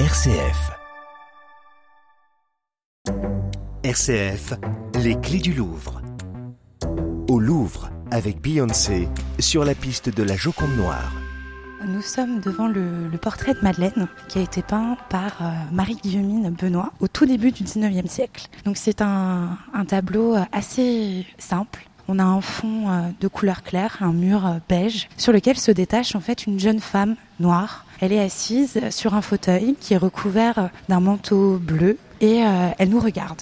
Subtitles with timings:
[0.00, 0.72] RCF.
[3.84, 4.54] RCF,
[5.00, 6.02] les clés du Louvre.
[7.28, 11.12] Au Louvre, avec Beyoncé, sur la piste de la Joconde Noire.
[11.86, 16.92] Nous sommes devant le, portrait de Madeleine qui a été peint par euh, Marie-Guillemine Benoît
[16.98, 18.48] au tout début du 19e siècle.
[18.64, 19.56] Donc c'est un,
[19.86, 21.88] tableau assez simple.
[22.08, 25.70] On a un fond euh, de couleur claire, un mur euh, beige, sur lequel se
[25.70, 27.86] détache en fait une jeune femme noire.
[28.04, 32.90] Elle est assise sur un fauteuil qui est recouvert d'un manteau bleu et euh, elle
[32.90, 33.40] nous regarde.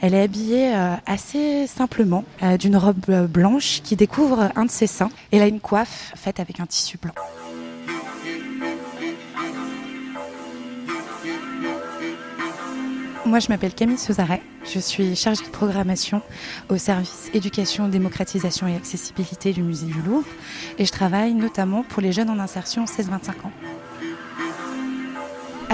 [0.00, 4.86] Elle est habillée euh, assez simplement euh, d'une robe blanche qui découvre un de ses
[4.86, 5.10] seins.
[5.32, 7.14] Elle a une coiffe faite avec un tissu blanc.
[13.24, 14.40] Moi, je m'appelle Camille Cesaret.
[14.72, 16.22] Je suis chargée de programmation
[16.68, 20.28] au service éducation, démocratisation et accessibilité du musée du Louvre.
[20.78, 23.52] Et je travaille notamment pour les jeunes en insertion 16-25 ans.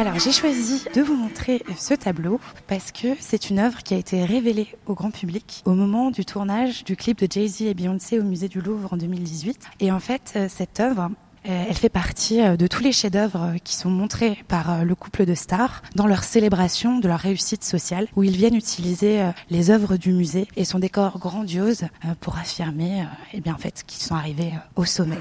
[0.02, 3.96] Alors, j'ai choisi de vous montrer ce tableau parce que c'est une œuvre qui a
[3.96, 8.18] été révélée au grand public au moment du tournage du clip de Jay-Z et Beyoncé
[8.18, 9.60] au musée du Louvre en 2018.
[9.78, 11.12] Et en fait, euh, cette œuvre,
[11.48, 15.24] euh, elle fait partie euh, de tous les chefs-d'œuvre qui sont montrés par le couple
[15.24, 19.96] de stars dans leur célébration de leur réussite sociale, où ils viennent utiliser les œuvres
[19.96, 21.84] du musée et son décor grandiose
[22.18, 25.18] pour affirmer, eh bien en fait, qu'ils sont arrivés au sommet.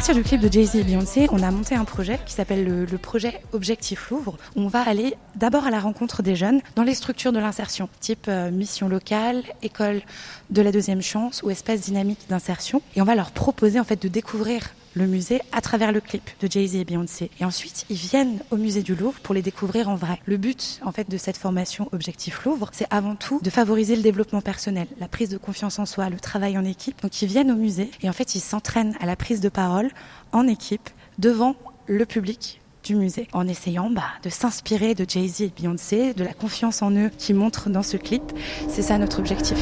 [0.00, 2.96] Partir du clip de Jay-Z et Beyoncé, on a monté un projet qui s'appelle le,
[2.96, 7.32] projet Objectif Louvre, on va aller d'abord à la rencontre des jeunes dans les structures
[7.32, 10.00] de l'insertion, type euh, mission locale, école
[10.48, 14.00] de la deuxième chance ou espace dynamique d'insertion, et on va leur proposer en fait
[14.00, 17.30] de découvrir le musée à travers le clip de Jay-Z et Beyoncé.
[17.40, 20.20] Et ensuite, ils viennent au musée du Louvre pour les découvrir en vrai.
[20.26, 24.02] Le but, en fait, de cette formation Objectif Louvre, c'est avant tout de favoriser le
[24.02, 27.02] développement personnel, la prise de confiance en soi, le travail en équipe.
[27.02, 29.90] Donc, ils viennent au musée et en fait, ils s'entraînent à la prise de parole
[30.32, 31.56] en équipe devant
[31.86, 36.32] le public du musée en essayant bah, de s'inspirer de Jay-Z et Beyoncé, de la
[36.32, 38.22] confiance en eux qui montrent dans ce clip.
[38.68, 39.58] C'est ça notre objectif.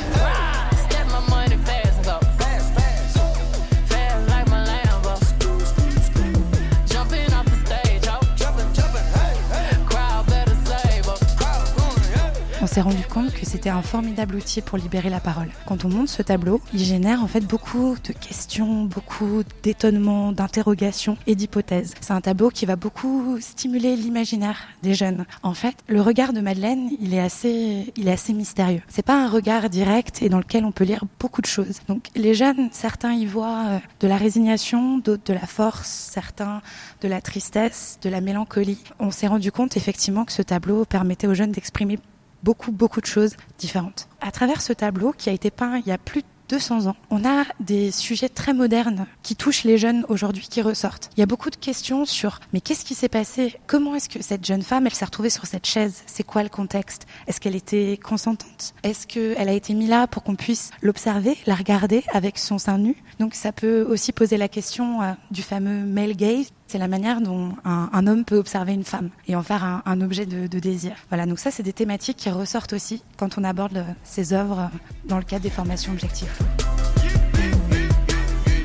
[12.78, 15.49] S'est rendu compte que c'était un formidable outil pour libérer la parole.
[15.66, 21.17] Quand on monte ce tableau, il génère en fait beaucoup de questions, beaucoup d'étonnements, d'interrogations
[21.27, 21.97] et d'hypothèses.
[22.00, 25.27] C'est un tableau qui va beaucoup stimuler l'imaginaire des jeunes.
[25.43, 28.83] En fait, le regard de Madeleine, il est assez, il est assez mystérieux.
[28.87, 31.81] C'est pas un regard direct et dans lequel on peut lire beaucoup de choses.
[31.88, 36.62] Donc les jeunes, certains y voient euh, de la résignation, d'autres de la force, certains
[37.00, 38.84] de la tristesse, de la mélancolie.
[39.00, 41.99] On s'est rendu compte effectivement que ce tableau permettait aux jeunes d'exprimer
[42.43, 44.09] beaucoup, beaucoup de choses différentes.
[44.21, 46.97] À travers ce tableau qui a été peint il y a plus de 200 ans,
[47.10, 51.10] on a des sujets très modernes qui touchent les jeunes aujourd'hui qui ressortent.
[51.16, 53.56] Il y a beaucoup de questions sur mais qu'est-ce qui s'est passé?
[53.66, 56.03] Comment est-ce que cette jeune femme, elle s'est retrouvée sur cette chaise?
[56.06, 57.06] C'est quoi le contexte?
[57.26, 58.72] Est-ce qu'elle était consentante?
[58.82, 62.78] Est-ce qu'elle a été mise là pour qu'on puisse l'observer, la regarder avec son sein
[62.78, 62.97] nu?
[63.20, 66.50] Donc ça peut aussi poser la question euh, du fameux male gaze.
[66.71, 70.27] C'est la manière dont un, homme peut observer une femme et en faire un, objet
[70.27, 70.93] de, désir.
[71.09, 74.59] Voilà, donc ça, c'est des thématiques qui ressortent aussi quand on aborde le- ces œuvres
[74.61, 76.43] euh, dans le cadre des formations objectifs.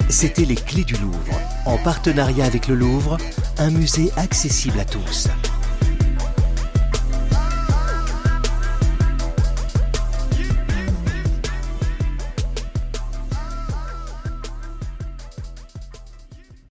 [0.09, 3.17] C'était les clés du Louvre, en partenariat avec le Louvre,
[3.57, 5.29] un musée accessible à tous.